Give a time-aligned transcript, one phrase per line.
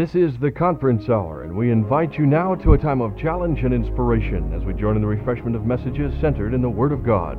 [0.00, 3.64] This is the conference hour, and we invite you now to a time of challenge
[3.64, 7.04] and inspiration as we join in the refreshment of messages centered in the Word of
[7.04, 7.36] God.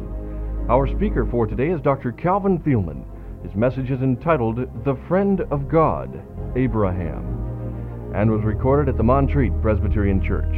[0.70, 2.12] Our speaker for today is Dr.
[2.12, 3.04] Calvin Thielman.
[3.42, 6.22] His message is entitled The Friend of God,
[6.56, 10.54] Abraham, and was recorded at the Montreat Presbyterian Church.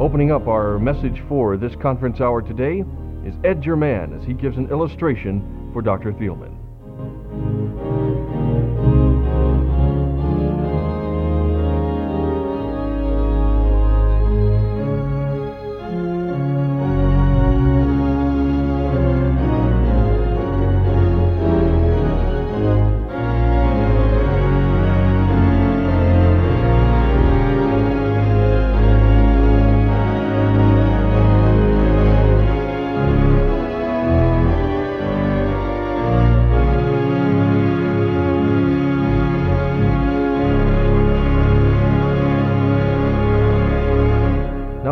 [0.00, 2.84] Opening up our message for this conference hour today
[3.26, 6.14] is Ed German as he gives an illustration for Dr.
[6.14, 6.51] Thielman.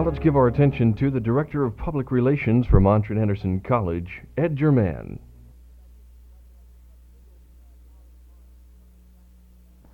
[0.01, 4.23] Now let's give our attention to the Director of Public Relations for Montreat Anderson College,
[4.39, 5.19] Ed German.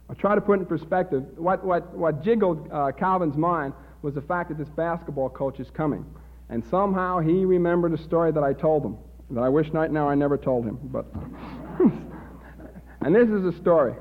[0.09, 1.25] I'll try to put in perspective.
[1.35, 5.71] What, what, what jiggled uh, Calvin's mind was the fact that this basketball coach is
[5.71, 6.07] coming.
[6.51, 8.97] And somehow he remembered a story that I told him,
[9.33, 10.79] that I wish right now I never told him.
[10.85, 11.07] But
[13.01, 13.95] and this is a story.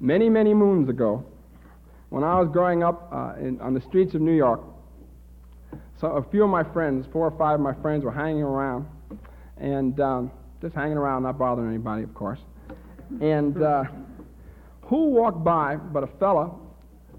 [0.00, 1.24] Many, many moons ago,
[2.10, 4.60] when I was growing up uh, in, on the streets of New York,
[6.00, 8.86] so a few of my friends, four or five of my friends, were hanging around,
[9.56, 10.30] and um,
[10.62, 12.38] just hanging around, not bothering anybody, of course.
[13.20, 13.84] And uh,
[14.82, 16.54] who walked by but a fella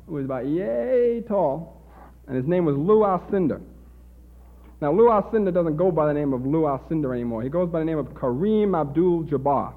[0.08, 1.84] who was about yay tall,
[2.28, 3.62] and his name was Lou Alcindor.
[4.82, 7.44] Now, Lou Alcindor doesn't go by the name of Lou Alcindor anymore.
[7.44, 9.74] He goes by the name of Kareem Abdul-Jabbar,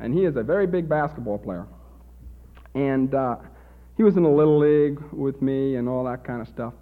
[0.00, 1.66] and he is a very big basketball player.
[2.74, 3.36] And uh,
[3.96, 6.74] he was in the little league with me and all that kind of stuff.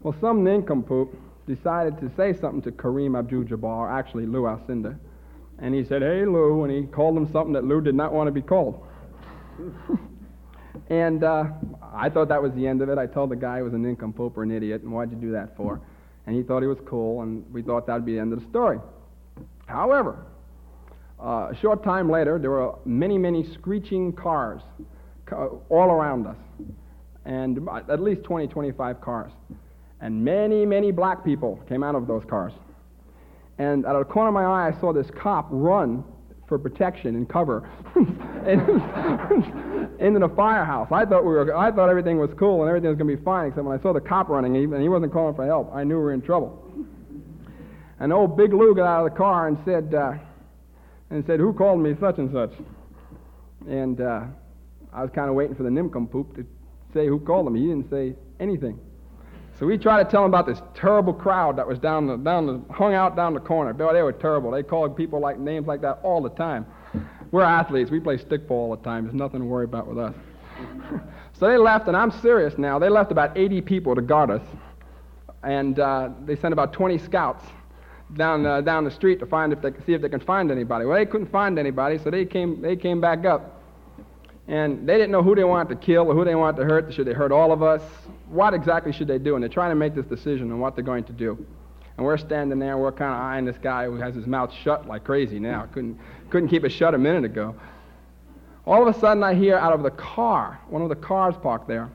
[0.00, 1.16] Well, some nincompoop
[1.46, 4.98] decided to say something to Kareem Abdul-Jabbar, actually Lou Alcindor,
[5.58, 8.28] and he said, "Hey, Lou," and he called him something that Lou did not want
[8.28, 8.82] to be called.
[10.90, 11.44] and uh,
[11.94, 12.98] I thought that was the end of it.
[12.98, 15.32] I told the guy he was a nincompoop or an idiot, and why'd you do
[15.32, 15.80] that for?
[16.26, 18.48] And he thought he was cool, and we thought that'd be the end of the
[18.48, 18.78] story.
[19.66, 20.24] However,
[21.22, 24.62] uh, a short time later, there were many, many screeching cars
[25.32, 26.36] all around us,
[27.24, 29.32] and at least 20, 25 cars.
[30.00, 32.52] And many, many black people came out of those cars.
[33.58, 36.02] And out of the corner of my eye, I saw this cop run
[36.48, 37.68] for protection and cover
[40.00, 40.88] into the firehouse.
[40.90, 43.22] I thought we were, I thought everything was cool and everything was going to be
[43.22, 45.84] fine, except when I saw the cop running and he wasn't calling for help, I
[45.84, 46.64] knew we were in trouble.
[48.00, 50.14] And old Big Lou got out of the car and said, uh,
[51.10, 52.52] and said, "Who called me such and such?"
[53.68, 54.24] And uh,
[54.92, 56.46] I was kind of waiting for the nincompoop to
[56.92, 57.54] say who called him.
[57.54, 58.78] He didn't say anything.
[59.58, 62.46] So we tried to tell him about this terrible crowd that was down the, down
[62.46, 63.74] the, hung out down the corner.
[63.74, 64.50] Boy, they were terrible.
[64.50, 66.66] They called people like names like that all the time.
[67.30, 67.90] We're athletes.
[67.90, 69.04] We play stickball all the time.
[69.04, 70.14] There's nothing to worry about with us.
[71.34, 72.78] so they left, and I'm serious now.
[72.78, 74.42] They left about 80 people to guard us,
[75.42, 77.44] and uh, they sent about 20 scouts
[78.16, 80.84] down uh, down the street to find if they see if they can find anybody.
[80.84, 83.59] Well, they couldn't find anybody, so they came they came back up,
[84.50, 86.92] and they didn't know who they wanted to kill or who they wanted to hurt.
[86.92, 87.82] Should they hurt all of us?
[88.28, 89.36] What exactly should they do?
[89.36, 91.46] And they're trying to make this decision on what they're going to do.
[91.96, 94.52] And we're standing there, and we're kind of eyeing this guy who has his mouth
[94.52, 95.68] shut like crazy now.
[95.72, 96.00] Couldn't
[96.30, 97.54] couldn't keep it shut a minute ago.
[98.66, 101.68] All of a sudden, I hear out of the car, one of the cars parked
[101.68, 101.88] there,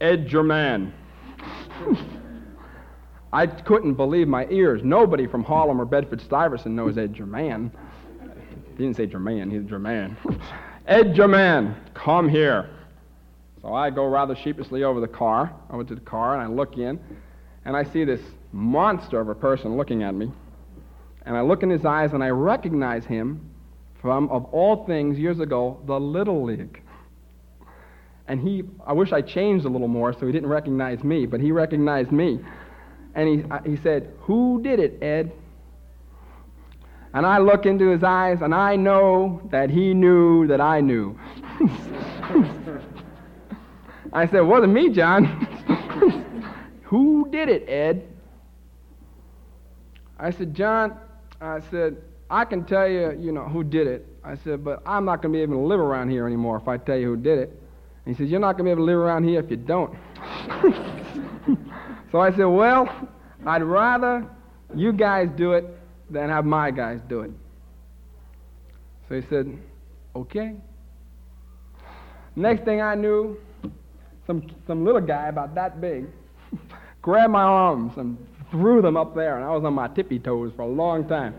[0.00, 0.92] Ed German.
[3.32, 4.82] I couldn't believe my ears.
[4.84, 7.72] Nobody from Harlem or Bedford Stuyvesant knows Ed German.
[8.70, 10.16] He didn't say German, he's German.
[10.88, 12.70] Ed German, come here.
[13.60, 16.78] So I go rather sheepishly over the car, over to the car, and I look
[16.78, 16.98] in,
[17.66, 20.32] and I see this monster of a person looking at me.
[21.26, 23.50] And I look in his eyes, and I recognize him
[24.00, 26.82] from, of all things, years ago, the Little League.
[28.26, 31.38] And he, I wish I changed a little more so he didn't recognize me, but
[31.38, 32.40] he recognized me.
[33.14, 35.32] And he, uh, he said, Who did it, Ed?
[37.14, 41.18] And I look into his eyes, and I know that he knew that I knew.
[44.12, 45.24] I said, Wasn't me, John.
[46.84, 48.06] Who did it, Ed?
[50.18, 50.98] I said, John,
[51.40, 51.98] I said,
[52.30, 54.06] I can tell you, you know, who did it.
[54.24, 56.68] I said, but I'm not going to be able to live around here anymore if
[56.68, 57.62] I tell you who did it.
[58.04, 59.56] And he said, You're not going to be able to live around here if you
[59.56, 59.94] don't.
[62.12, 62.88] so I said, Well,
[63.46, 64.26] I'd rather
[64.74, 65.77] you guys do it
[66.10, 67.30] than have my guys do it.
[69.08, 69.58] So he said,
[70.16, 70.54] Okay.
[72.34, 73.36] Next thing I knew,
[74.26, 76.06] some, some little guy about that big
[77.02, 78.16] grabbed my arms and
[78.50, 81.34] threw them up there, and I was on my tippy toes for a long time.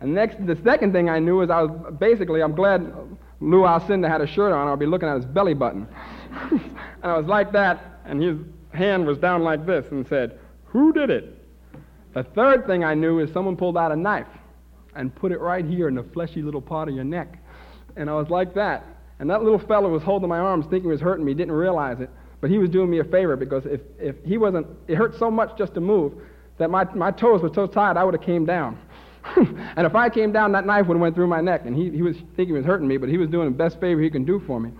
[0.00, 2.92] And next, the second thing I knew is I was basically, I'm glad
[3.40, 5.86] Lou Alcindor had a shirt on, I'll be looking at his belly button.
[6.50, 6.60] and
[7.02, 8.36] I was like that, and his
[8.72, 11.35] hand was down like this and said, Who did it?
[12.16, 14.26] The third thing I knew is someone pulled out a knife
[14.94, 17.36] and put it right here in the fleshy little part of your neck.
[17.94, 18.86] And I was like that.
[19.18, 22.00] And that little fellow was holding my arms thinking he was hurting me, didn't realize
[22.00, 22.08] it.
[22.40, 25.30] But he was doing me a favor because if, if he wasn't, it hurt so
[25.30, 26.14] much just to move
[26.56, 28.78] that my, my toes were so tired I would have came down.
[29.36, 31.66] and if I came down, that knife would have went through my neck.
[31.66, 33.78] And he, he was thinking he was hurting me, but he was doing the best
[33.78, 34.70] favor he can do for me.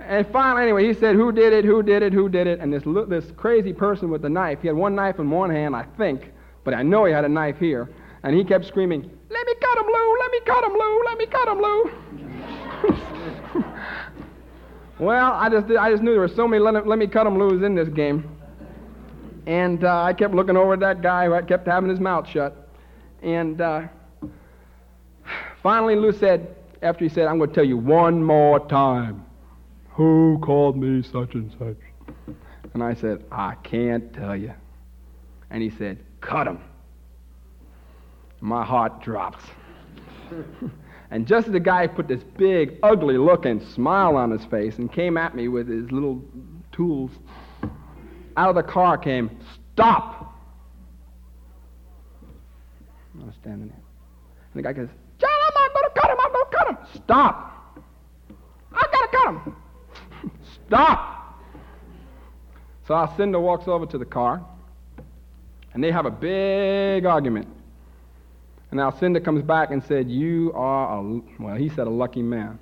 [0.00, 2.60] And finally, anyway, he said, who did it, who did it, who did it?
[2.60, 5.74] And this, this crazy person with the knife, he had one knife in one hand,
[5.74, 6.30] I think,
[6.64, 7.88] but I know he had a knife here.
[8.24, 11.18] And he kept screaming, let me cut him, Lou, let me cut him, Lou, let
[11.18, 11.90] me cut him, Lou.
[15.04, 17.36] well, I just, I just knew there were so many let, let me cut him,
[17.36, 18.28] Lou's in this game.
[19.46, 22.68] And uh, I kept looking over at that guy who kept having his mouth shut.
[23.22, 23.88] And uh,
[25.62, 29.24] finally, Lou said, after he said, I'm going to tell you one more time,
[29.90, 32.36] who called me such and such?
[32.74, 34.54] And I said, I can't tell you.
[35.50, 36.58] And he said, cut him.
[38.40, 39.44] My heart drops.
[41.10, 44.90] and just as the guy put this big, ugly looking smile on his face and
[44.90, 46.22] came at me with his little
[46.72, 47.10] tools,
[48.36, 49.30] out of the car came,
[49.74, 50.34] Stop!
[53.20, 53.76] I was standing there.
[54.54, 54.88] And the guy goes,
[55.18, 56.16] John, I'm not going to cut him.
[56.20, 57.02] I'm going to cut him.
[57.02, 57.78] Stop!
[58.72, 60.30] I got to cut him.
[60.66, 61.12] Stop!
[62.86, 64.44] So Alcindor walks over to the car,
[65.74, 67.48] and they have a big argument.
[68.70, 72.58] And Alcindor comes back and said, You are a, well, he said, a lucky man.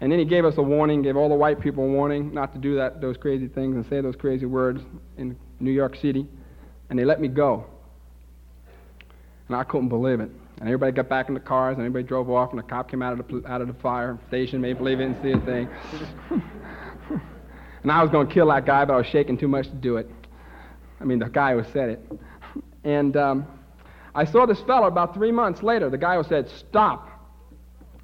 [0.00, 2.52] And then he gave us a warning, gave all the white people a warning not
[2.54, 4.80] to do that, those crazy things and say those crazy words
[5.16, 6.26] in New York City.
[6.90, 7.66] And they let me go.
[9.46, 10.30] And I couldn't believe it.
[10.58, 13.02] And everybody got back in the cars, and everybody drove off, and the cop came
[13.02, 15.68] out of the, out of the fire station, made believe he didn't see a thing.
[17.82, 19.74] and I was going to kill that guy, but I was shaking too much to
[19.74, 20.08] do it.
[21.02, 22.12] I mean, the guy who said it.
[22.84, 23.46] And um,
[24.14, 25.90] I saw this fellow about three months later.
[25.90, 27.08] The guy who said, Stop.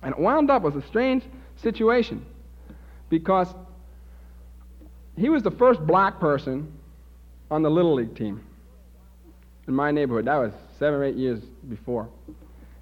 [0.02, 1.22] And it wound up was a strange
[1.56, 2.26] situation
[3.08, 3.48] because
[5.16, 6.72] he was the first black person
[7.50, 8.44] on the Little League team
[9.66, 10.26] in my neighborhood.
[10.26, 12.08] That was seven or eight years before.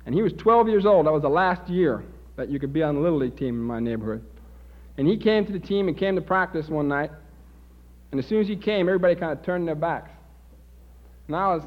[0.04, 1.06] And he was 12 years old.
[1.06, 2.04] That was the last year
[2.36, 4.24] that you could be on the Little League team in my neighborhood.
[4.98, 7.10] And he came to the team and came to practice one night.
[8.10, 10.10] And as soon as he came, everybody kind of turned their backs.
[11.26, 11.62] And I was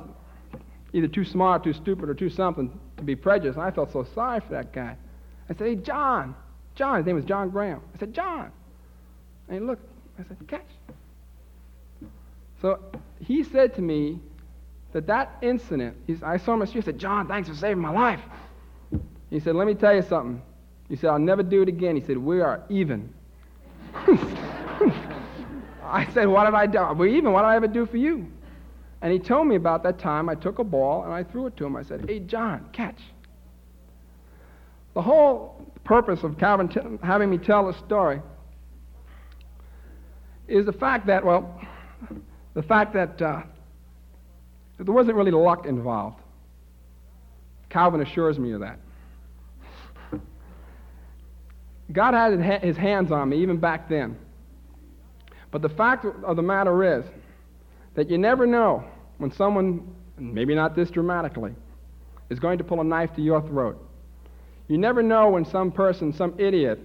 [0.93, 3.57] either too smart, too stupid, or too something to be prejudiced.
[3.57, 4.95] And I felt so sorry for that guy.
[5.49, 6.35] I said, Hey, John,
[6.75, 7.81] John, his name was John Graham.
[7.93, 8.51] I said, John.
[9.47, 9.83] And he looked.
[10.17, 10.65] I said, catch.
[12.61, 12.79] So
[13.19, 14.19] he said to me
[14.93, 17.81] that that incident, I saw him on the street, I said, John, thanks for saving
[17.81, 18.21] my life.
[19.29, 20.41] He said, let me tell you something.
[20.89, 21.95] He said, I'll never do it again.
[21.95, 23.13] He said, we are even.
[25.89, 26.97] I said, what did I do?
[26.97, 27.31] We're even.
[27.33, 28.27] What did I ever do for you?
[29.01, 31.57] And he told me about that time I took a ball and I threw it
[31.57, 31.75] to him.
[31.75, 32.99] I said, hey, John, catch.
[34.93, 38.21] The whole purpose of Calvin t- having me tell the story
[40.47, 41.61] is the fact that, well,
[42.53, 43.43] the fact that, uh,
[44.77, 46.19] that there wasn't really luck involved.
[47.69, 48.79] Calvin assures me of that.
[51.91, 54.17] God had his hands on me even back then.
[55.51, 57.05] But the fact of the matter is
[57.95, 58.83] that you never know
[59.17, 61.53] when someone, maybe not this dramatically,
[62.29, 63.83] is going to pull a knife to your throat.
[64.67, 66.79] You never know when some person, some idiot,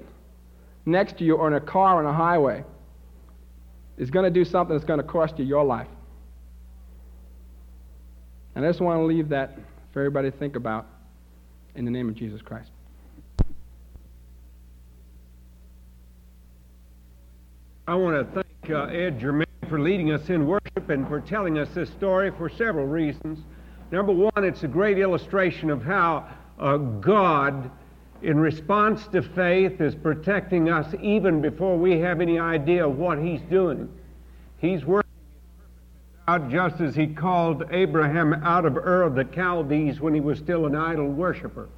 [0.87, 2.65] next to you or in a car on a highway,
[3.99, 5.89] is going to do something that's going to cost you your life.
[8.55, 9.59] And I just want to leave that
[9.93, 10.87] for everybody to think about
[11.75, 12.71] in the name of Jesus Christ.
[17.87, 21.59] I want to thank uh, Ed Germain for leading us in worship and for telling
[21.59, 23.39] us this story for several reasons.
[23.91, 26.29] Number one, it's a great illustration of how
[26.59, 27.71] uh, God,
[28.23, 33.19] in response to faith, is protecting us even before we have any idea of what
[33.19, 33.89] He's doing.
[34.59, 35.11] He's working
[36.27, 40.39] out just as He called Abraham out of Ur of the Chaldees when he was
[40.39, 41.69] still an idol worshiper.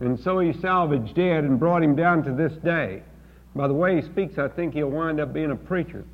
[0.00, 3.02] And so He salvaged Ed and brought him down to this day.
[3.54, 6.04] By the way he speaks, I think he'll wind up being a preacher.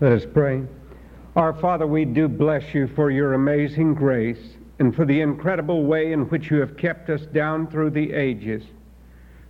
[0.00, 0.64] Let us pray.
[1.36, 4.56] Our Father, we do bless you for your amazing grace.
[4.78, 8.62] and for the incredible way in which you have kept us down through the ages,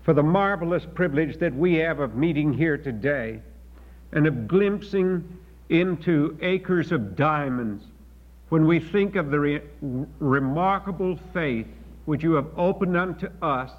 [0.02, 3.40] for the marvelous privilege that we have of meeting here today
[4.12, 5.23] and of glimpsing
[5.68, 7.85] into acres of diamonds
[8.49, 9.61] when we think of the re-
[10.18, 11.66] remarkable faith
[12.09, 13.71] which you have opened unto us,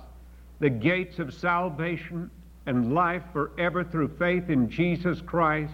[0.60, 2.30] the gates of salvation
[2.68, 5.74] and life forever through faith in Jesus Christ,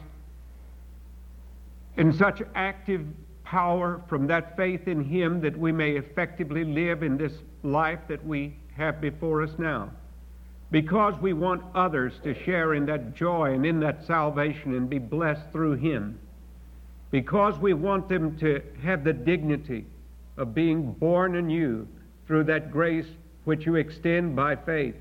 [1.98, 3.06] in such active
[3.44, 7.34] power from that faith in Him that we may effectively live in this
[7.64, 9.92] life that we have before us now.
[10.72, 14.98] Because we want others to share in that joy and in that salvation and be
[14.98, 16.18] blessed through Him.
[17.12, 19.86] Because we want them to have the dignity
[20.38, 21.86] of being born anew
[22.28, 23.08] through that grace
[23.44, 24.96] which you extend by faith.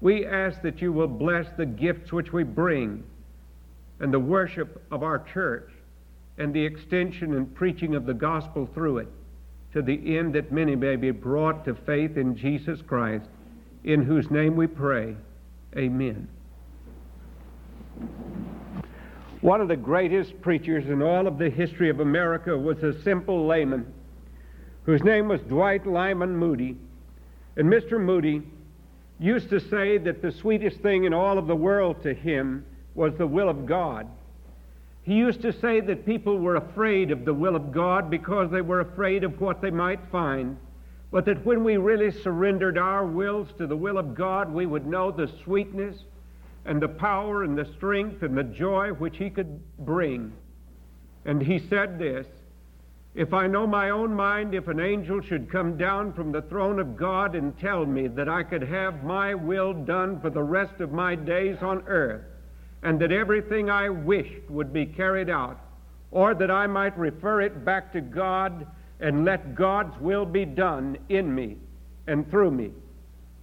[0.00, 3.04] We ask that you will bless the gifts which we bring
[4.00, 5.70] and the worship of our church
[6.36, 9.08] and the extension and preaching of the gospel through it,
[9.72, 13.26] to the end that many may be brought to faith in Jesus Christ,
[13.84, 15.16] in whose name we pray.
[15.76, 16.28] Amen.
[19.40, 23.46] One of the greatest preachers in all of the history of America was a simple
[23.46, 23.92] layman
[24.84, 26.76] whose name was Dwight Lyman Moody.
[27.56, 28.00] And Mr.
[28.00, 28.42] Moody
[29.18, 32.64] used to say that the sweetest thing in all of the world to him
[32.94, 34.06] was the will of God.
[35.02, 38.62] He used to say that people were afraid of the will of God because they
[38.62, 40.56] were afraid of what they might find,
[41.10, 44.86] but that when we really surrendered our wills to the will of God, we would
[44.86, 45.96] know the sweetness
[46.64, 50.32] and the power and the strength and the joy which He could bring.
[51.26, 52.26] And He said this
[53.14, 56.80] If I know my own mind, if an angel should come down from the throne
[56.80, 60.80] of God and tell me that I could have my will done for the rest
[60.80, 62.24] of my days on earth,
[62.82, 65.60] and that everything I wished would be carried out,
[66.10, 68.66] or that I might refer it back to God
[68.98, 71.56] and let God's will be done in me
[72.08, 72.72] and through me.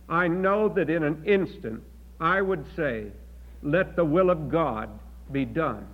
[0.10, 1.82] I know that in an instant
[2.20, 3.08] I would say,
[3.64, 4.90] Let the will of God
[5.32, 5.88] be done.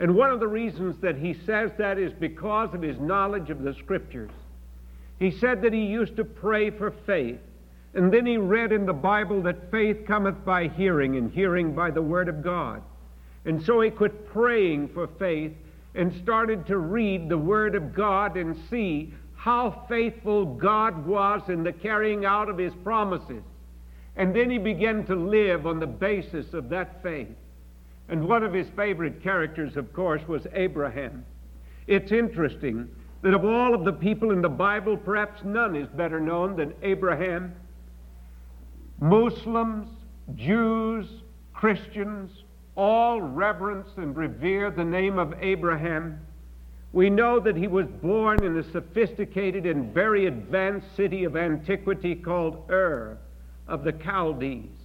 [0.00, 3.62] And one of the reasons that he says that is because of his knowledge of
[3.62, 4.32] the Scriptures.
[5.18, 7.38] He said that he used to pray for faith
[7.94, 11.90] and then he read in the Bible that faith cometh by hearing, and hearing by
[11.90, 12.82] the Word of God.
[13.44, 15.52] And so he quit praying for faith
[15.94, 21.64] and started to read the Word of God and see how faithful God was in
[21.64, 23.42] the carrying out of his promises.
[24.14, 27.28] And then he began to live on the basis of that faith.
[28.10, 31.24] And one of his favorite characters, of course, was Abraham.
[31.86, 32.88] It's interesting
[33.22, 36.74] that of all of the people in the Bible, perhaps none is better known than
[36.82, 37.54] Abraham.
[39.00, 39.88] Muslims,
[40.34, 41.06] Jews,
[41.52, 42.42] Christians,
[42.74, 46.20] all reverence and revere the name of Abraham.
[46.92, 52.16] We know that he was born in a sophisticated and very advanced city of antiquity
[52.16, 53.18] called Ur
[53.68, 54.79] of the Chaldees.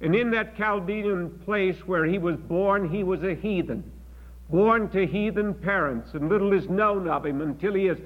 [0.00, 3.90] And in that Chaldean place where he was born, he was a heathen,
[4.50, 7.98] born to heathen parents, and little is known of him until he is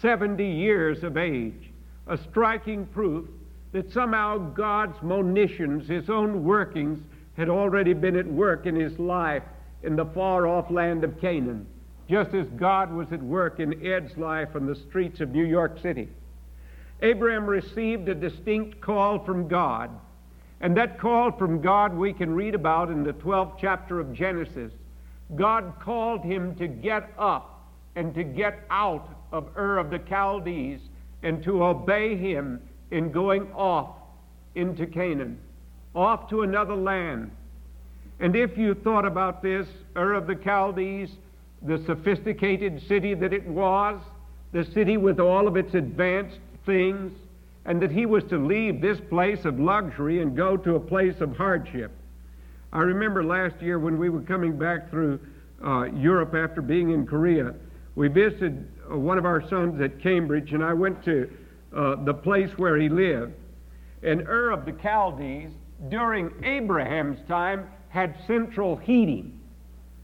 [0.00, 1.70] 70 years of age.
[2.06, 3.28] A striking proof
[3.72, 7.00] that somehow God's monitions, his own workings,
[7.36, 9.42] had already been at work in his life
[9.82, 11.66] in the far off land of Canaan,
[12.08, 15.78] just as God was at work in Ed's life on the streets of New York
[15.80, 16.08] City.
[17.00, 19.90] Abraham received a distinct call from God,
[20.60, 24.72] and that call from God we can read about in the 12th chapter of Genesis.
[25.36, 30.80] God called him to get up and to get out of Ur of the Chaldees
[31.22, 32.60] and to obey him
[32.90, 33.90] in going off
[34.54, 35.38] into Canaan,
[35.94, 37.30] off to another land.
[38.20, 41.10] And if you thought about this, Ur of the Chaldees,
[41.62, 44.00] the sophisticated city that it was,
[44.52, 47.12] the city with all of its advanced things,
[47.68, 51.20] and that he was to leave this place of luxury and go to a place
[51.20, 51.92] of hardship.
[52.72, 55.20] I remember last year when we were coming back through
[55.62, 57.54] uh, Europe after being in Korea,
[57.94, 61.30] we visited uh, one of our sons at Cambridge, and I went to
[61.76, 63.34] uh, the place where he lived.
[64.02, 65.50] And Ur of the Chaldees,
[65.90, 69.38] during Abraham's time, had central heating.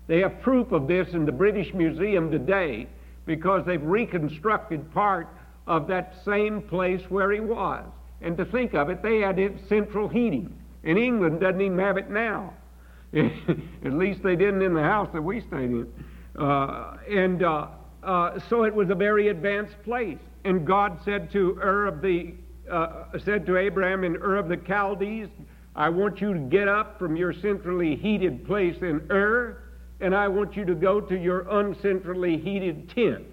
[0.06, 2.88] They have proof of this in the British Museum today
[3.24, 5.28] because they've reconstructed part
[5.66, 7.84] of that same place where he was.
[8.20, 10.56] And to think of it, they had central heating.
[10.82, 12.54] And England doesn't even have it now.
[13.14, 15.92] At least they didn't in the house that we stayed in.
[16.36, 17.68] Uh, and uh,
[18.02, 20.18] uh, so it was a very advanced place.
[20.44, 22.34] And God said to Ur of the
[22.70, 25.28] uh, said to Abraham in Ur of the Chaldees,
[25.76, 29.58] I want you to get up from your centrally heated place in Ur,
[30.00, 33.24] and I want you to go to your uncentrally heated tent.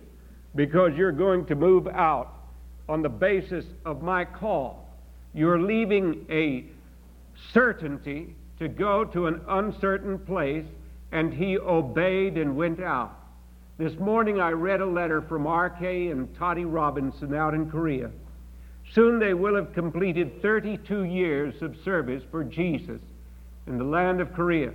[0.55, 2.34] Because you're going to move out
[2.89, 4.89] on the basis of my call.
[5.34, 6.65] You're leaving a
[7.53, 10.65] certainty to go to an uncertain place,
[11.12, 13.17] and he obeyed and went out.
[13.77, 16.10] This morning I read a letter from R.K.
[16.10, 18.12] and Toddy Robinson out in Korea.
[18.93, 23.00] Soon they will have completed 32 years of service for Jesus
[23.67, 24.74] in the land of Korea.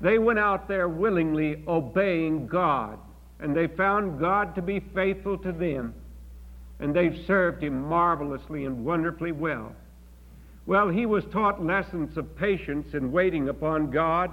[0.00, 2.98] They went out there willingly obeying God,
[3.40, 5.94] and they found God to be faithful to them,
[6.80, 9.74] and they've served Him marvelously and wonderfully well.
[10.66, 14.30] Well, he was taught lessons of patience in waiting upon God.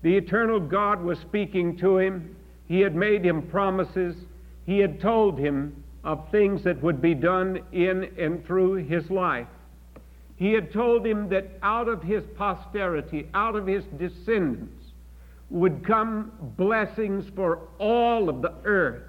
[0.00, 2.34] The eternal God was speaking to him.
[2.68, 4.16] He had made him promises.
[4.64, 9.46] He had told him of things that would be done in and through his life.
[10.36, 14.81] He had told him that out of his posterity, out of his descendants,
[15.52, 19.02] would come blessings for all of the earth,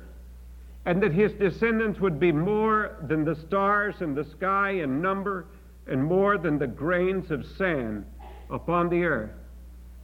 [0.85, 5.47] and that his descendants would be more than the stars in the sky in number,
[5.87, 8.05] and more than the grains of sand
[8.49, 9.31] upon the earth.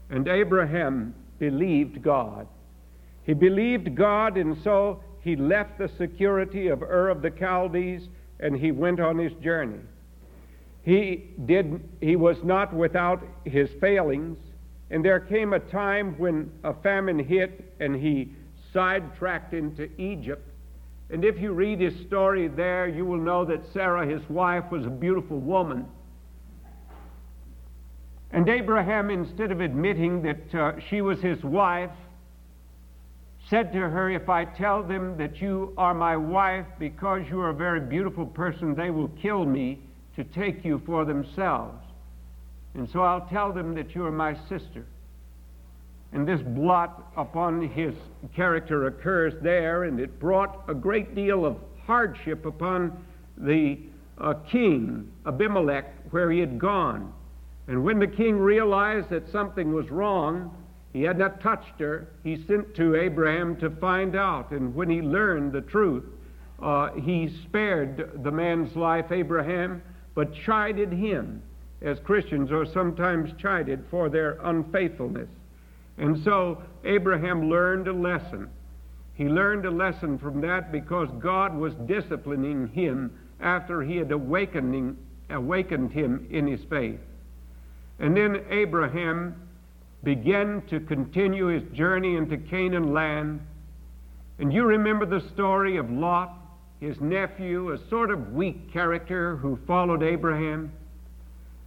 [0.10, 2.48] And Abraham believed God.
[3.24, 8.56] He believed God, and so he left the security of Ur of the Chaldees and
[8.56, 9.80] he went on his journey.
[10.84, 14.38] He, did, he was not without his failings,
[14.92, 18.32] and there came a time when a famine hit and he
[18.74, 20.46] sidetracked into Egypt.
[21.12, 24.86] And if you read his story there, you will know that Sarah, his wife, was
[24.86, 25.86] a beautiful woman.
[28.32, 31.90] And Abraham, instead of admitting that uh, she was his wife,
[33.50, 37.50] said to her, If I tell them that you are my wife because you are
[37.50, 39.80] a very beautiful person, they will kill me
[40.16, 41.84] to take you for themselves.
[42.76, 44.86] And so I'll tell them that you are my sister.
[46.12, 47.94] And this blot upon his
[48.36, 53.06] character occurs there, and it brought a great deal of hardship upon
[53.38, 53.78] the
[54.18, 57.14] uh, king, Abimelech, where he had gone.
[57.68, 60.56] And when the king realized that something was wrong,
[60.92, 62.08] he had not touched her.
[62.24, 64.52] He sent to Abraham to find out.
[64.52, 66.04] And when he learned the truth,
[66.62, 69.84] uh, he spared the man's life, Abraham,
[70.16, 71.44] but chided him,
[71.82, 75.30] as Christians are sometimes chided for their unfaithfulness.
[75.98, 78.50] And so Abraham learned a lesson.
[79.14, 83.12] He learned a lesson from that because God was disciplining him
[83.42, 84.98] after he had awakening,
[85.30, 87.00] awakened him in his faith.
[88.00, 89.36] And then Abraham
[90.04, 93.42] began to continue his journey into Canaan land.
[94.40, 96.34] And you remember the story of Lot,
[96.80, 100.72] his nephew, a sort of weak character who followed Abraham,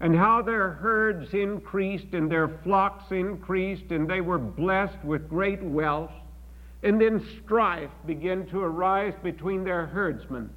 [0.03, 5.63] and how their herds increased and their flocks increased, and they were blessed with great
[5.63, 6.11] wealth.
[6.83, 10.51] And then strife began to arise between their herdsmen.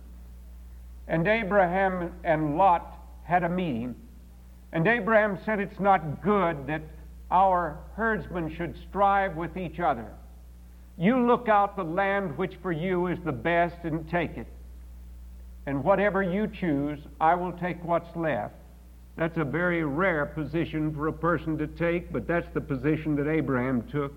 [1.08, 3.94] And Abraham and Lot had a meeting.
[4.74, 6.82] And Abraham said, It's not good that
[7.30, 10.08] our herdsmen should strive with each other.
[10.98, 14.48] You look out the land which for you is the best and take it.
[15.68, 18.56] And whatever you choose, I will take what's left.
[19.18, 23.30] That's a very rare position for a person to take, but that's the position that
[23.30, 24.14] Abraham took.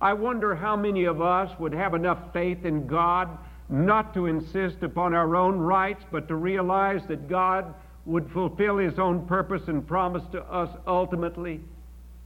[0.00, 3.36] I wonder how many of us would have enough faith in God
[3.68, 8.98] not to insist upon our own rights, but to realize that God would fulfill His
[8.98, 11.60] own purpose and promise to us ultimately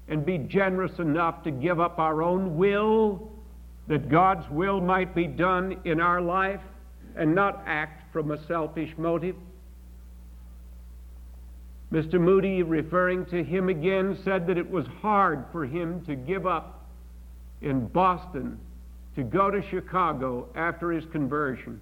[0.09, 3.31] and be generous enough to give up our own will
[3.89, 6.61] that God's will might be done in our life
[7.15, 9.37] and not act from a selfish motive.
[11.93, 12.21] Mr.
[12.21, 16.87] Moody, referring to him again, said that it was hard for him to give up
[17.63, 18.59] in Boston
[19.15, 21.81] to go to Chicago after his conversion.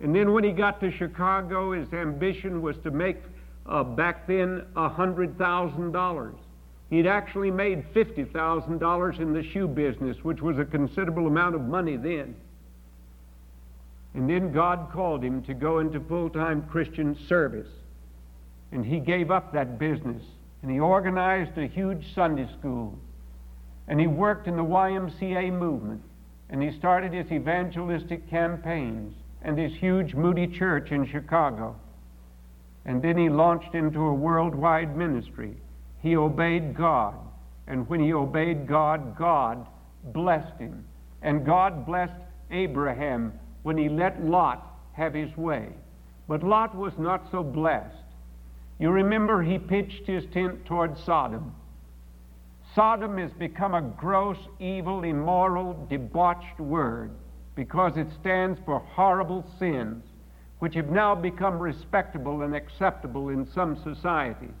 [0.00, 3.16] And then when he got to Chicago, his ambition was to make
[3.64, 6.34] uh, back then $100,000.
[6.90, 11.96] He'd actually made $50,000 in the shoe business, which was a considerable amount of money
[11.96, 12.36] then.
[14.14, 17.68] And then God called him to go into full time Christian service.
[18.72, 20.22] And he gave up that business.
[20.62, 22.98] And he organized a huge Sunday school.
[23.88, 26.02] And he worked in the YMCA movement.
[26.50, 31.76] And he started his evangelistic campaigns and his huge Moody Church in Chicago.
[32.84, 35.56] And then he launched into a worldwide ministry.
[36.02, 37.14] He obeyed God.
[37.66, 39.66] And when he obeyed God, God
[40.04, 40.84] blessed him.
[41.22, 42.12] And God blessed
[42.50, 45.68] Abraham when he let Lot have his way.
[46.28, 47.96] But Lot was not so blessed.
[48.78, 51.54] You remember he pitched his tent toward Sodom.
[52.74, 57.10] Sodom has become a gross, evil, immoral, debauched word.
[57.56, 60.04] because it stands for horrible sins,
[60.60, 64.54] which have now become respectable and acceptable in some societies,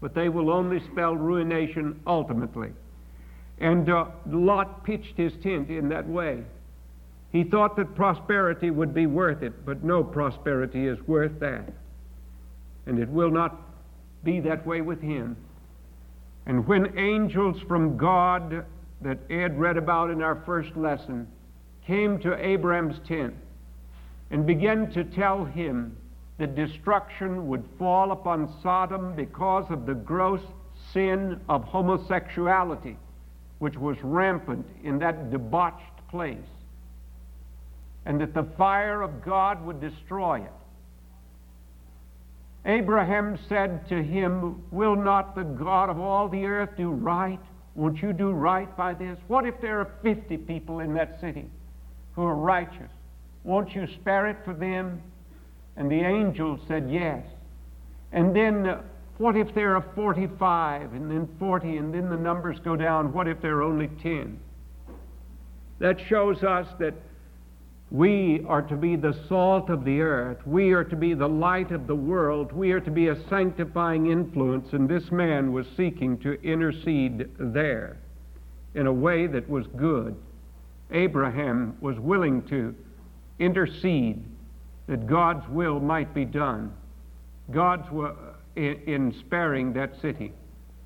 [0.00, 2.72] but they will only spell ruination ultimately.
[3.58, 6.42] And uh, Lot pitched his tent in that way.
[7.30, 11.68] He thought that prosperity would be worth it, but no prosperity is worth that.
[12.88, 13.60] And it will not
[14.24, 15.36] be that way with him.
[16.46, 18.64] And when angels from God
[19.02, 21.28] that Ed read about in our first lesson
[21.86, 23.34] came to Abraham's tent
[24.30, 25.96] and began to tell him
[26.38, 30.40] that destruction would fall upon Sodom because of the gross
[30.92, 32.96] sin of homosexuality,
[33.58, 36.38] which was rampant in that debauched place,
[38.06, 40.52] and that the fire of God would destroy it.
[42.68, 47.40] Abraham said to him, Will not the God of all the earth do right?
[47.74, 49.18] Won't you do right by this?
[49.26, 51.46] What if there are 50 people in that city
[52.14, 52.90] who are righteous?
[53.42, 55.00] Won't you spare it for them?
[55.76, 57.24] And the angel said, Yes.
[58.12, 58.82] And then, uh,
[59.16, 63.12] what if there are 45, and then 40, and then the numbers go down?
[63.12, 64.38] What if there are only 10?
[65.78, 66.94] That shows us that
[67.90, 70.46] we are to be the salt of the earth.
[70.46, 72.52] We are to be the light of the world.
[72.52, 77.96] We are to be a sanctifying influence, and this man was seeking to intercede there
[78.74, 80.14] in a way that was good.
[80.90, 82.74] Abraham was willing to
[83.38, 84.22] intercede
[84.86, 86.72] that God's will might be done.
[87.50, 88.14] God's will
[88.54, 90.32] in sparing that city.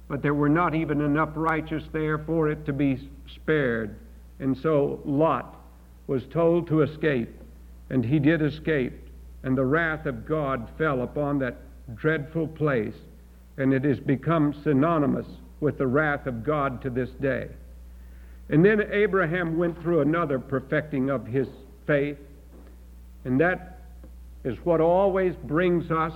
[0.09, 3.97] But there were not even enough righteous there for it to be spared.
[4.39, 5.62] And so Lot
[6.07, 7.31] was told to escape,
[7.91, 8.93] and he did escape,
[9.43, 11.57] and the wrath of God fell upon that
[11.95, 12.95] dreadful place,
[13.57, 15.27] and it has become synonymous
[15.61, 17.49] with the wrath of God to this day.
[18.49, 21.49] And then Abraham went through another perfecting of his
[21.87, 22.19] faith,
[23.25, 23.81] and that
[24.45, 26.13] is what always brings us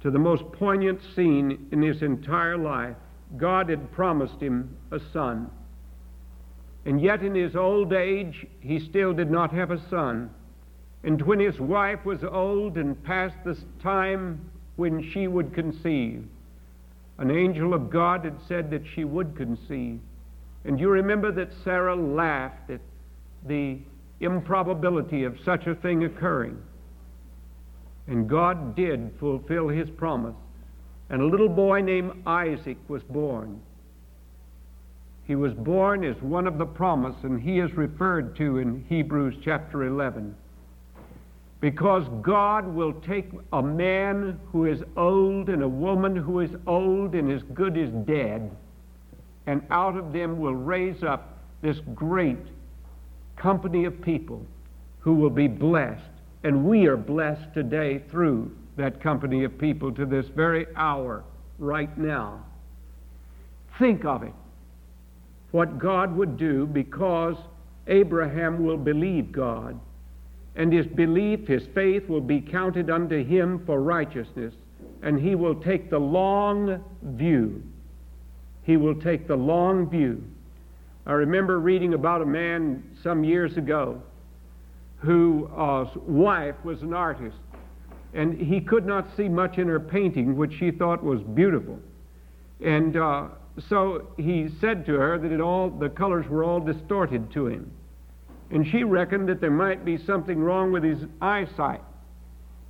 [0.00, 2.96] to the most poignant scene in his entire life.
[3.36, 5.50] God had promised him a son.
[6.88, 10.30] And yet, in his old age, he still did not have a son.
[11.04, 16.24] And when his wife was old and past the time when she would conceive,
[17.18, 20.00] an angel of God had said that she would conceive.
[20.64, 22.80] And you remember that Sarah laughed at
[23.46, 23.76] the
[24.20, 26.56] improbability of such a thing occurring.
[28.06, 30.36] And God did fulfill his promise.
[31.10, 33.60] And a little boy named Isaac was born.
[35.28, 39.34] He was born as one of the promise, and he is referred to in Hebrews
[39.44, 40.34] chapter 11.
[41.60, 47.14] Because God will take a man who is old and a woman who is old
[47.14, 48.50] and as good as dead,
[49.46, 52.38] and out of them will raise up this great
[53.36, 54.46] company of people
[55.00, 56.10] who will be blessed.
[56.42, 61.22] And we are blessed today through that company of people to this very hour,
[61.58, 62.46] right now.
[63.78, 64.32] Think of it
[65.50, 67.36] what God would do because
[67.86, 69.78] Abraham will believe God,
[70.56, 74.54] and his belief, his faith will be counted unto him for righteousness,
[75.02, 77.62] and he will take the long view.
[78.64, 80.22] He will take the long view.
[81.06, 84.02] I remember reading about a man some years ago
[84.98, 87.36] whose uh, wife was an artist,
[88.12, 91.78] and he could not see much in her painting, which she thought was beautiful.
[92.60, 93.28] And uh,
[93.68, 97.70] so he said to her that it all, the colors were all distorted to him.
[98.50, 101.82] And she reckoned that there might be something wrong with his eyesight.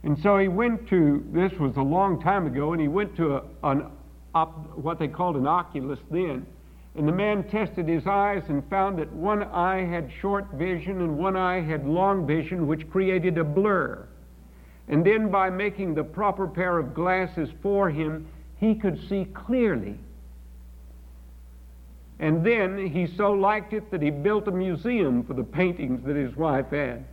[0.03, 3.37] And so he went to, this was a long time ago, and he went to
[3.37, 3.87] a, an,
[4.35, 6.47] op, what they called an oculist then.
[6.95, 11.17] And the man tested his eyes and found that one eye had short vision and
[11.17, 14.09] one eye had long vision, which created a blur.
[14.89, 19.99] And then by making the proper pair of glasses for him, he could see clearly.
[22.21, 26.17] And then he so liked it that he built a museum for the paintings that
[26.17, 27.05] his wife had.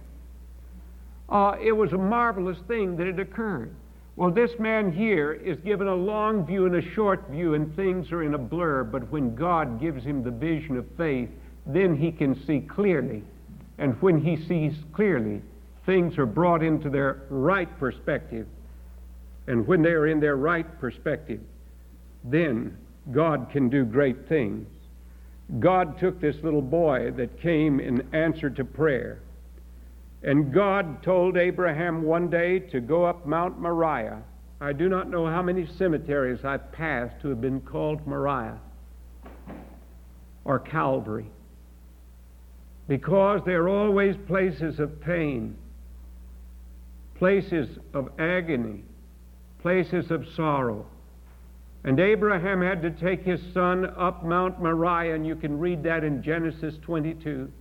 [1.29, 3.73] Uh, it was a marvelous thing that had occurred.
[4.15, 8.11] Well, this man here is given a long view and a short view, and things
[8.11, 11.29] are in a blur, but when God gives him the vision of faith,
[11.65, 13.23] then he can see clearly.
[13.77, 15.41] And when he sees clearly,
[15.85, 18.47] things are brought into their right perspective.
[19.47, 21.41] And when they are in their right perspective,
[22.23, 22.77] then
[23.11, 24.67] God can do great things.
[25.60, 29.19] God took this little boy that came in answer to prayer.
[30.23, 34.23] And God told Abraham one day to go up Mount Moriah.
[34.60, 38.60] I do not know how many cemeteries I've passed who have been called Moriah
[40.43, 41.29] or Calvary.
[42.88, 45.55] because they're always places of pain,
[47.15, 48.84] places of agony,
[49.62, 50.86] places of sorrow.
[51.86, 56.04] And Abraham had to take his son up Mount Moriah, and you can read that
[56.04, 57.52] in Genesis 22.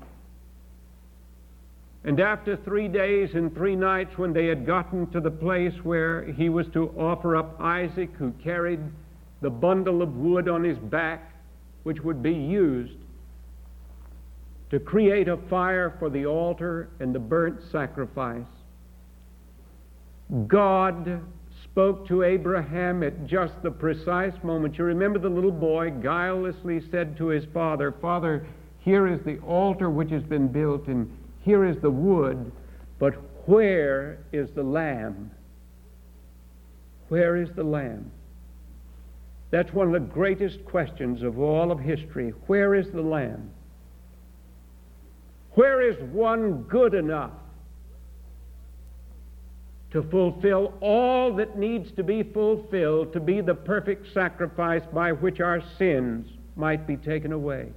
[2.05, 6.25] And after three days and three nights, when they had gotten to the place where
[6.25, 8.81] he was to offer up Isaac, who carried
[9.43, 11.35] the bundle of wood on his back,
[11.83, 12.97] which would be used
[14.71, 18.47] to create a fire for the altar and the burnt sacrifice,
[20.47, 21.21] God
[21.75, 24.79] spoke to Abraham at just the precise moment.
[24.79, 28.47] You remember the little boy guilelessly said to his father, Father,
[28.79, 31.11] here is the altar which has been built, and
[31.41, 32.53] here is the wood,
[33.01, 33.15] but
[33.49, 35.33] where is the lamb?
[37.09, 38.09] Where is the lamb?
[39.51, 42.31] That's one of the greatest questions of all of history.
[42.47, 43.51] Where is the lamb?
[45.55, 47.33] Where is one good enough
[49.94, 55.40] to fulfill all that needs to be fulfilled to be the perfect sacrifice by which
[55.40, 56.26] our sins
[56.57, 57.68] might be taken away.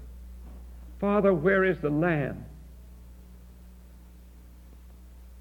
[1.00, 2.44] Father, where is the Lamb?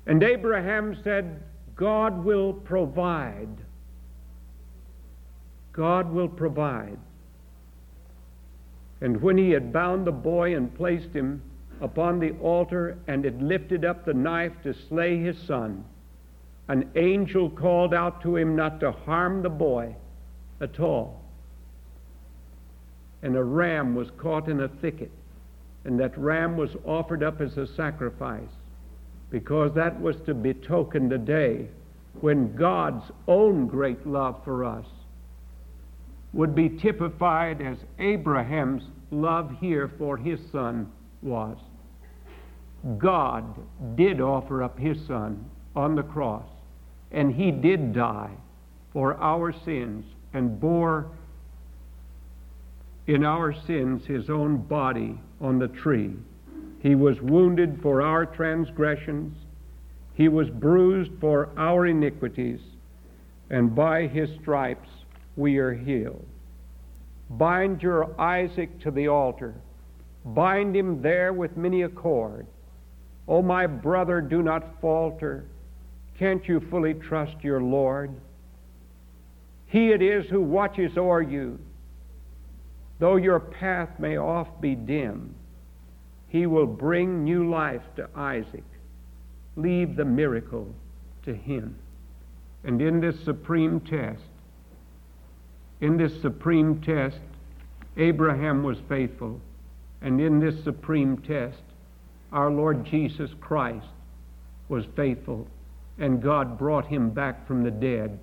[0.07, 1.43] And Abraham said,
[1.75, 3.57] God will provide.
[5.73, 6.99] God will provide.
[9.01, 11.41] And when he had bound the boy and placed him
[11.81, 15.83] upon the altar and had lifted up the knife to slay his son,
[16.69, 19.95] an angel called out to him not to harm the boy
[20.61, 21.23] at all.
[23.23, 25.11] And a ram was caught in a thicket,
[25.85, 28.51] and that ram was offered up as a sacrifice,
[29.31, 31.69] because that was to betoken the day
[32.21, 34.87] when God's own great love for us
[36.33, 40.91] would be typified as Abraham's love here for his son
[41.23, 41.57] was.
[42.99, 43.45] God
[43.97, 46.47] did offer up his son on the cross
[47.17, 48.31] and he did die
[48.93, 51.11] for our sins and bore
[53.07, 56.15] in our sins his own body on the tree.
[56.81, 59.35] He was wounded for our transgressions,
[60.13, 62.61] he was bruised for our iniquities,
[63.49, 64.89] and by his stripes
[65.37, 66.27] we are healed.
[67.31, 69.55] Bind your Isaac to the altar,
[70.23, 72.47] bind him there with many a cord.
[73.27, 75.47] O my brother, do not falter.
[76.19, 78.11] Can't you fully trust your Lord?
[79.67, 81.59] He it is who watches o'er you.
[82.99, 85.35] Though your path may oft be dim,
[86.29, 88.65] he will bring new life to Isaac.
[89.57, 90.75] Leave the miracle
[91.25, 91.77] to him.
[92.65, 94.23] And in this supreme test,
[95.81, 97.21] in this supreme test,
[97.99, 99.41] Abraham was faithful.
[100.01, 101.63] And in this supreme test,
[102.33, 103.87] our Lord Jesus Christ
[104.69, 105.47] was faithful
[105.99, 108.19] and God brought him back from the dead.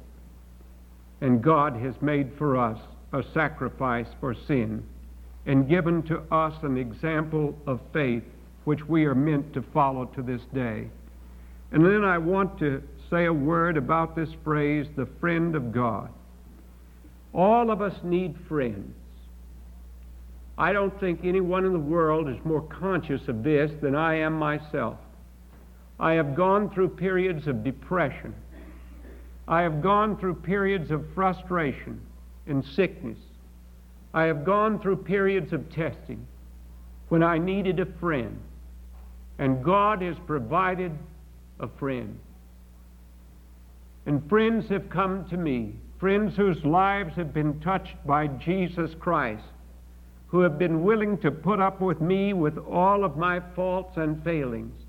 [1.21, 2.79] And God has made for us
[3.12, 4.83] a sacrifice for sin
[5.45, 8.23] and given to us an example of faith
[8.63, 10.88] which we are meant to follow to this day.
[11.71, 16.09] And then I want to say a word about this phrase, the friend of God.
[17.33, 18.93] All of us need friends.
[20.57, 24.33] I don't think anyone in the world is more conscious of this than I am
[24.33, 24.97] myself.
[26.03, 28.35] I have gone through periods of depression.
[29.47, 32.01] I have gone through periods of frustration
[32.45, 33.17] and sickness.
[34.13, 36.27] I have gone through periods of testing
[37.07, 38.37] when I needed a friend.
[39.39, 40.91] And God has provided
[41.61, 42.19] a friend.
[44.05, 49.45] And friends have come to me, friends whose lives have been touched by Jesus Christ,
[50.27, 54.21] who have been willing to put up with me with all of my faults and
[54.21, 54.83] failings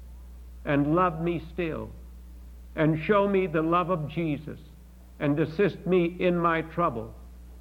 [0.64, 1.90] and love me still
[2.76, 4.58] and show me the love of Jesus
[5.20, 7.14] and assist me in my trouble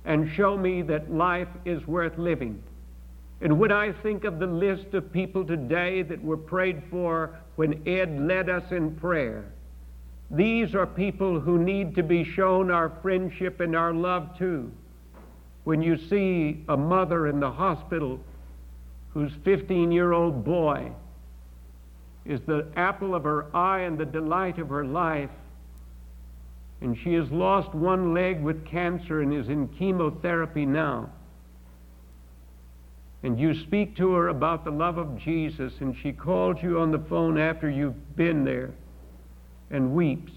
[0.05, 2.61] and show me that life is worth living.
[3.41, 7.87] And when I think of the list of people today that were prayed for when
[7.87, 9.45] Ed led us in prayer,
[10.31, 14.71] these are people who need to be shown our friendship and our love too.
[15.63, 18.19] When you see a mother in the hospital
[19.13, 20.91] whose 15 year old boy
[22.25, 25.29] is the apple of her eye and the delight of her life.
[26.81, 31.09] And she has lost one leg with cancer and is in chemotherapy now.
[33.23, 36.91] And you speak to her about the love of Jesus, and she calls you on
[36.91, 38.71] the phone after you've been there
[39.71, 40.33] and weeps.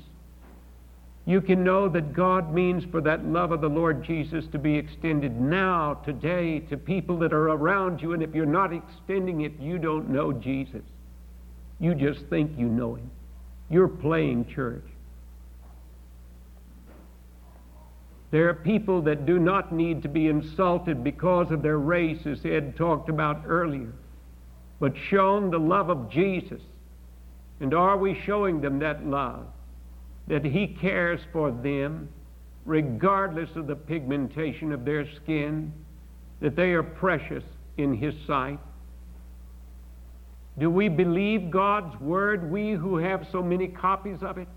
[1.26, 4.76] you can know that God means for that love of the Lord Jesus to be
[4.76, 8.12] extended now, today, to people that are around you.
[8.12, 10.84] And if you're not extending it, you don't know Jesus.
[11.78, 13.10] You just think you know him.
[13.70, 14.84] You're playing church.
[18.30, 22.44] There are people that do not need to be insulted because of their race, as
[22.44, 23.92] Ed talked about earlier,
[24.80, 26.60] but shown the love of Jesus.
[27.60, 29.46] And are we showing them that love?
[30.26, 32.08] that He cares for them
[32.64, 35.72] regardless of the pigmentation of their skin,
[36.40, 37.44] that they are precious
[37.76, 38.58] in His sight?
[40.58, 44.48] Do we believe God's Word, we who have so many copies of it?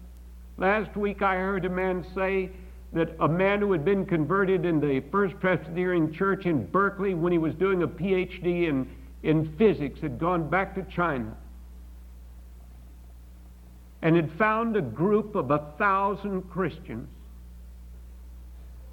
[0.58, 2.52] Last week I heard a man say
[2.94, 7.32] that a man who had been converted in the First Presbyterian Church in Berkeley when
[7.32, 8.90] he was doing a PhD in,
[9.24, 11.36] in physics had gone back to China
[14.02, 17.10] and had found a group of a thousand Christians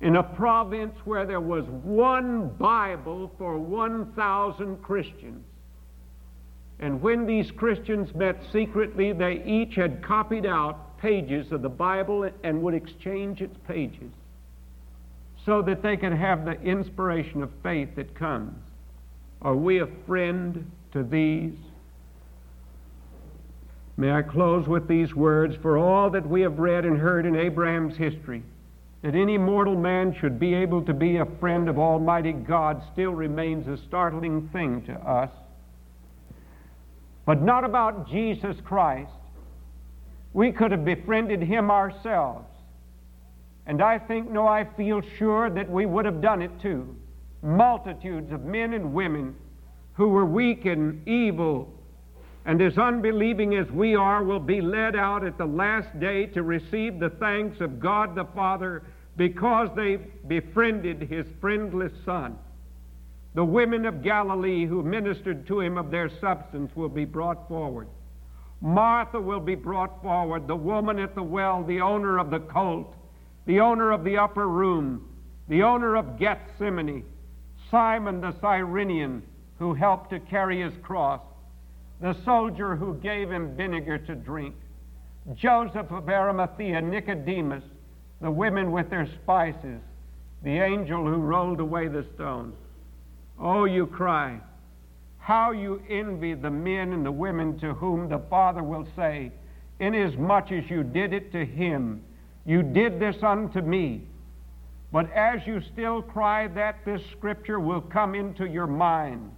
[0.01, 5.45] in a province where there was one Bible for 1,000 Christians.
[6.79, 12.31] And when these Christians met secretly, they each had copied out pages of the Bible
[12.43, 14.11] and would exchange its pages
[15.45, 18.53] so that they could have the inspiration of faith that comes.
[19.41, 21.55] Are we a friend to these?
[23.97, 27.37] May I close with these words For all that we have read and heard in
[27.37, 28.43] Abraham's history,
[29.03, 33.13] that any mortal man should be able to be a friend of Almighty God still
[33.13, 35.31] remains a startling thing to us.
[37.27, 39.13] But not about Jesus Christ.
[40.33, 42.49] We could have befriended him ourselves.
[43.67, 46.97] And I think, no, I feel sure that we would have done it too.
[47.43, 49.35] Multitudes of men and women
[49.95, 51.77] who were weak and evil
[52.47, 56.45] and as unbelieving as we are, will be led out at the last day to
[56.45, 58.85] receive the thanks of God the Father
[59.17, 59.97] because they
[60.29, 62.39] befriended his friendless son.
[63.37, 67.87] The women of Galilee who ministered to him of their substance will be brought forward.
[68.63, 72.95] Martha will be brought forward, the woman at the well, the owner of the colt,
[73.45, 75.07] the owner of the upper room,
[75.49, 77.05] the owner of Gethsemane,
[77.71, 79.23] Simon the Cyrenian
[79.59, 81.21] who helped to carry his cross,
[82.01, 84.55] the soldier who gave him vinegar to drink,
[85.35, 87.65] Joseph of Arimathea, Nicodemus,
[88.23, 89.83] the women with their spices,
[90.43, 92.55] the angel who rolled away the stone.
[93.39, 94.41] Oh, you cry,
[95.19, 99.33] how you envy the men and the women to whom the Father will say,
[99.79, 102.03] Inasmuch as you did it to him,
[102.47, 104.03] you did this unto me.
[104.93, 109.31] But as you still cry that, this scripture will come into your mind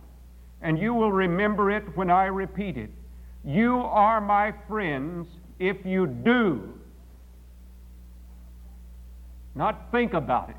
[0.61, 2.91] and you will remember it when I repeat it.
[3.45, 5.27] You are my friends
[5.59, 6.75] if you do.
[9.55, 10.57] Not think about it,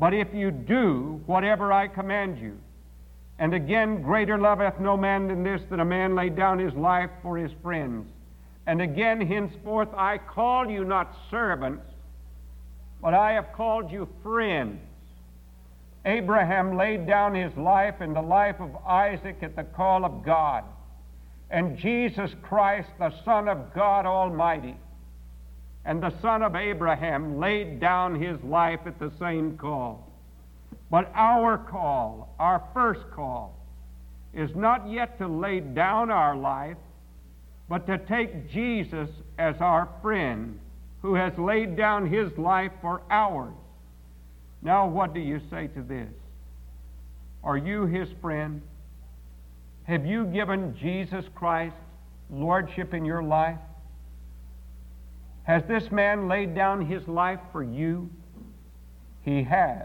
[0.00, 2.58] but if you do whatever I command you.
[3.38, 6.72] And again, greater love hath no man than this, that a man lay down his
[6.74, 8.06] life for his friends.
[8.66, 11.84] And again, henceforth, I call you not servants,
[13.02, 14.80] but I have called you friends.
[16.06, 20.64] Abraham laid down his life and the life of Isaac at the call of God.
[21.50, 24.76] And Jesus Christ, the Son of God Almighty,
[25.84, 30.06] and the Son of Abraham, laid down his life at the same call.
[30.90, 33.56] But our call, our first call,
[34.34, 36.76] is not yet to lay down our life,
[37.68, 40.58] but to take Jesus as our friend
[41.02, 43.54] who has laid down his life for ours.
[44.62, 46.10] Now, what do you say to this?
[47.42, 48.60] Are you his friend?
[49.84, 51.76] Have you given Jesus Christ
[52.30, 53.58] lordship in your life?
[55.50, 58.08] Has this man laid down his life for you?
[59.22, 59.82] He has.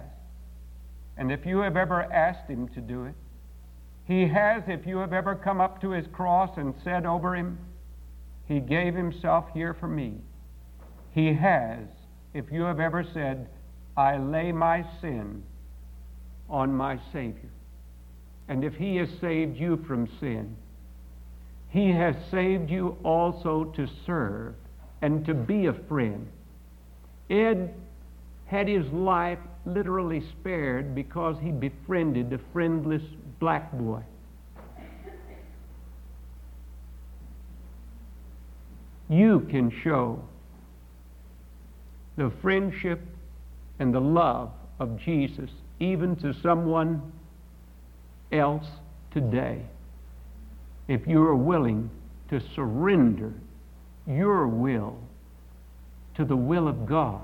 [1.18, 3.16] And if you have ever asked him to do it,
[4.04, 7.58] he has if you have ever come up to his cross and said over him,
[8.48, 10.18] He gave himself here for me.
[11.16, 11.88] He has
[12.36, 13.50] if you have ever said,
[13.98, 15.42] I lay my sin
[16.48, 17.50] on my Savior.
[18.48, 20.58] And if He has saved you from sin,
[21.70, 24.54] He has saved you also to serve
[25.02, 26.28] and to be a friend.
[27.30, 27.74] Ed
[28.46, 33.02] had his life literally spared because he befriended a friendless
[33.40, 34.02] black boy.
[39.10, 40.24] You can show
[42.18, 43.02] the friendship
[43.80, 47.12] and the love of Jesus even to someone
[48.32, 48.66] else
[49.12, 49.62] today
[50.88, 51.90] if you are willing
[52.30, 53.34] to surrender
[54.08, 54.98] your will
[56.16, 57.22] to the will of God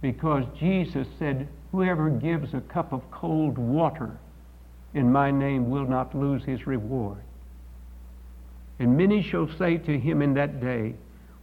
[0.00, 4.18] because Jesus said, Whoever gives a cup of cold water
[4.92, 7.22] in my name will not lose his reward.
[8.78, 10.94] And many shall say to him in that day,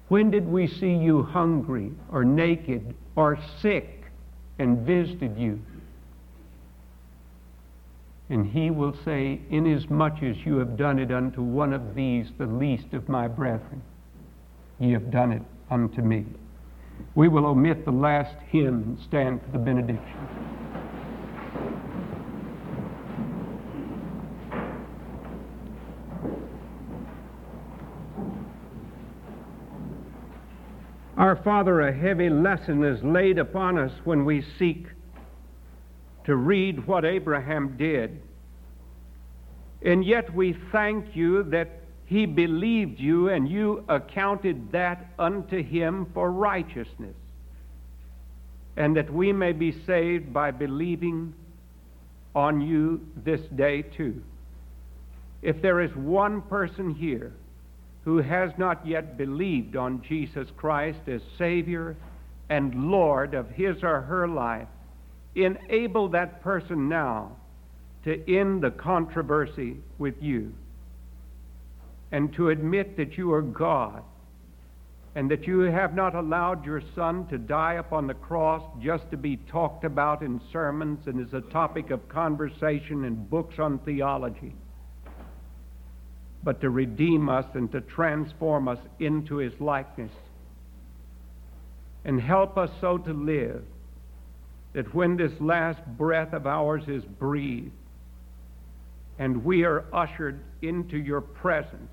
[0.07, 4.03] When did we see you hungry or naked or sick
[4.59, 5.59] and visited you?
[8.29, 12.45] And he will say, Inasmuch as you have done it unto one of these, the
[12.45, 13.81] least of my brethren,
[14.79, 16.25] ye have done it unto me.
[17.15, 20.27] We will omit the last hymn and stand for the benediction.
[31.17, 34.87] Our Father, a heavy lesson is laid upon us when we seek
[36.23, 38.21] to read what Abraham did.
[39.81, 41.78] And yet we thank you that
[42.09, 47.15] he believed you and you accounted that unto him for righteousness.
[48.75, 51.35] And that we may be saved by believing
[52.33, 54.23] on you this day too.
[55.43, 57.31] If there is one person here
[58.05, 61.95] who has not yet believed on Jesus Christ as Savior
[62.49, 64.67] and Lord of his or her life,
[65.35, 67.33] enable that person now
[68.03, 70.53] to end the controversy with you
[72.11, 74.03] and to admit that you are God
[75.15, 79.17] and that you have not allowed your Son to die upon the cross just to
[79.17, 84.53] be talked about in sermons and as a topic of conversation in books on theology,
[86.43, 90.11] but to redeem us and to transform us into His likeness
[92.05, 93.63] and help us so to live
[94.73, 97.71] that when this last breath of ours is breathed
[99.17, 101.91] and we are ushered into your presence,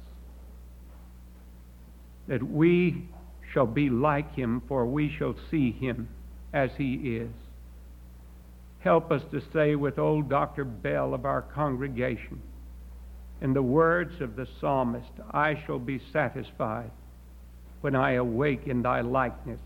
[2.29, 3.09] that we
[3.53, 6.09] shall be like him, for we shall see him
[6.53, 7.31] as he is.
[8.81, 10.65] Help us to say with old Dr.
[10.65, 12.41] Bell of our congregation,
[13.41, 16.91] in the words of the psalmist, I shall be satisfied
[17.81, 19.61] when I awake in thy likeness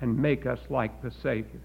[0.00, 1.60] and make us like the Savior.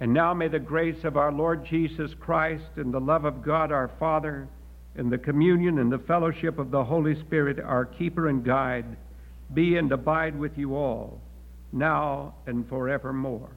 [0.00, 3.72] And now may the grace of our Lord Jesus Christ and the love of God
[3.72, 4.48] our Father
[4.98, 8.96] and the communion and the fellowship of the Holy Spirit, our keeper and guide,
[9.54, 11.20] be and abide with you all,
[11.72, 13.50] now and forevermore.